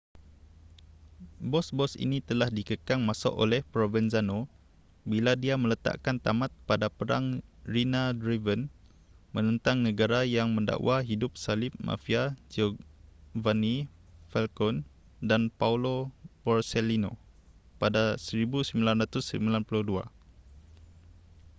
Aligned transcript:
bos-bos 1.51 1.93
ini 2.05 2.17
telah 2.29 2.49
dikekang 2.57 3.01
masuk 3.09 3.33
oleh 3.43 3.61
provenzano 3.73 4.39
bila 5.11 5.31
dia 5.43 5.53
meletakan 5.63 6.17
tamat 6.25 6.49
pada 6.69 6.87
perang 6.97 7.25
riina-driven 7.71 8.61
menentang 9.35 9.77
negara 9.87 10.19
yang 10.35 10.49
mendakwa 10.57 10.95
hidup 11.09 11.31
salib 11.43 11.73
mafia 11.87 12.23
giovanni 12.53 13.75
falcone 14.33 14.79
dan 15.29 15.41
paolo 15.59 15.97
borsellino 16.43 17.11
pada 17.81 18.03
1992 18.17 18.81